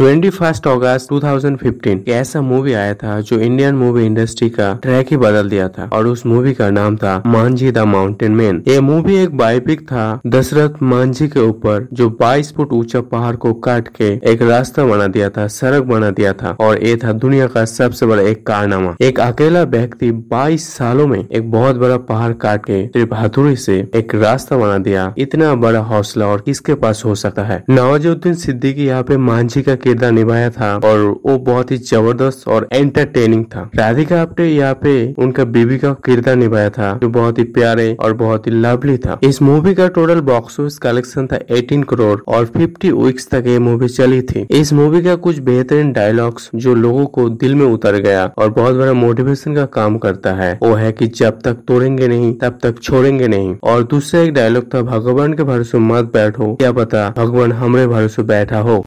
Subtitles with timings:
[0.00, 4.78] Twenty first August अगस्त 2015 एक ऐसा movie आया था जो इंडियन मूवी इंडस्ट्री का
[4.82, 8.62] ट्रैक ही बदल दिया था और उस मूवी का नाम था मांझी द माउंटेन मैन
[8.68, 13.52] ये मूवी एक बायोपिक था दशरथ मांझी के ऊपर जो 22 फुट ऊँचा पहाड़ को
[13.52, 17.46] काट के एक रास्ता बना दिया था, सड़क बना दिया था और ये था दुनिया
[17.46, 22.32] का सबसे बड़ा एक कारनामा। एक अकेला व्यक्ति 22 सालों में एक बहुत बड़ा पहाड़
[22.32, 27.02] काट के सिर्फ़ हथुड़ी से एक रास्ता बना दिया। इतना बड़ा हौसला और किसके पास
[27.04, 27.64] हो सकता है?
[27.70, 32.68] नवाजुद्दीन सिद्दीकी यहाँ पे मांझी का किरदार निभाया था और वो बहुत ही ज़बरदस्त और
[32.72, 37.44] एंटरटेनिंग था। राधिका आप्टे यहाँ पे उनका बीबी का किरदार निभाया था, जो बहुत ही
[37.50, 41.82] प्यारे और बहुत ही लवली था। इस मूवी का टोटल बॉक्स ऑफ़िस कलेक्शन था 18
[41.90, 46.50] करोड़ और 50 वीक्स तक ये मूवी चली थी। इस मूवी का कुछ बेहतरीन डायलॉग्स
[46.56, 50.52] जो लोगों को दिल में उतर गया और बहुत बड़ा मोटिवेशन का काम करता है,
[50.62, 54.74] वो है कि जब तक तोड़ेंगे नहीं, तब तक छोड़ेंगे नहीं। और दूसरा एक डायलॉग
[54.74, 58.84] था, भगवान के भरोसे मत बैठो, क्या पता भगवान हमारे भरोसे बैठा हो।